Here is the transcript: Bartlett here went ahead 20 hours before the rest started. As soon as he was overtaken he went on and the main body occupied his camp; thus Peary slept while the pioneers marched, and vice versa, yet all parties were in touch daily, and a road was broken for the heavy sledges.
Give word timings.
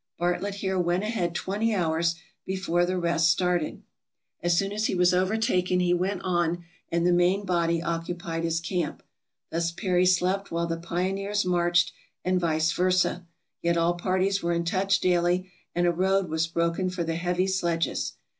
Bartlett 0.17 0.55
here 0.55 0.79
went 0.79 1.03
ahead 1.03 1.35
20 1.35 1.75
hours 1.75 2.15
before 2.43 2.87
the 2.87 2.97
rest 2.97 3.29
started. 3.29 3.83
As 4.41 4.57
soon 4.57 4.71
as 4.71 4.87
he 4.87 4.95
was 4.95 5.13
overtaken 5.13 5.79
he 5.79 5.93
went 5.93 6.23
on 6.23 6.63
and 6.91 7.05
the 7.05 7.13
main 7.13 7.45
body 7.45 7.83
occupied 7.83 8.43
his 8.43 8.59
camp; 8.59 9.03
thus 9.51 9.71
Peary 9.71 10.07
slept 10.07 10.49
while 10.49 10.65
the 10.65 10.77
pioneers 10.77 11.45
marched, 11.45 11.91
and 12.25 12.39
vice 12.39 12.71
versa, 12.71 13.27
yet 13.61 13.77
all 13.77 13.93
parties 13.93 14.41
were 14.41 14.53
in 14.53 14.65
touch 14.65 15.01
daily, 15.01 15.51
and 15.75 15.85
a 15.85 15.91
road 15.93 16.29
was 16.29 16.47
broken 16.47 16.89
for 16.89 17.03
the 17.03 17.13
heavy 17.13 17.45
sledges. 17.45 18.13